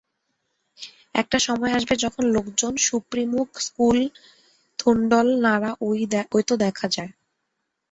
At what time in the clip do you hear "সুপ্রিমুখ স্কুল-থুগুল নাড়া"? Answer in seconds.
2.85-5.71